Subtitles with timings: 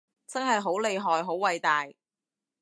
[0.25, 1.87] 真係好厲害好偉大